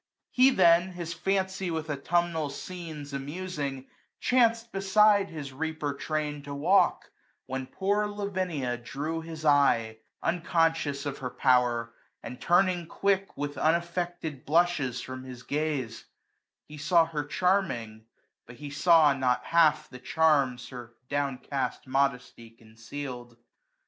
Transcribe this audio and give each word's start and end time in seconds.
He 0.31 0.49
then, 0.49 0.93
his 0.93 1.13
fancy 1.13 1.69
with 1.69 1.87
autumnal 1.87 2.49
scenes 2.49 3.13
Amusing, 3.13 3.85
chanc'd 4.19 4.71
beside 4.71 5.29
his 5.29 5.53
reaper 5.53 5.93
train 5.93 6.41
225 6.41 6.43
To 6.45 6.55
walk, 6.55 7.11
when 7.45 7.67
poor 7.67 8.07
Lavinia 8.07 8.77
drew 8.77 9.21
his 9.21 9.45
eye 9.45 9.97
j 9.99 9.99
Unconscious 10.23 11.05
of 11.05 11.19
her 11.19 11.29
power, 11.29 11.93
and 12.23 12.41
turning 12.41 12.87
quick 12.87 13.37
With 13.37 13.59
unaffected 13.59 14.43
blushes 14.43 15.01
from 15.01 15.23
his 15.23 15.43
gaze: 15.43 16.05
He 16.65 16.79
saw 16.79 17.05
her 17.05 17.23
charming, 17.23 18.05
but 18.47 18.55
he 18.55 18.71
saw 18.71 19.13
not 19.13 19.43
half 19.45 19.87
The 19.87 19.99
charms 19.99 20.69
her 20.69 20.95
downcast 21.09 21.85
modesty 21.85 22.49
conceal* 22.49 23.25
d. 23.25 23.35